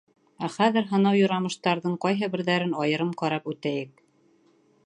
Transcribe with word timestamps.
Ә 0.45 0.47
хәҙер 0.53 0.87
һынау-юрамыштарҙың 0.93 1.99
ҡайһы 2.07 2.31
берҙәрен 2.37 2.75
айырым 2.87 3.15
ҡарап 3.23 3.55
үтәйек: 3.55 4.07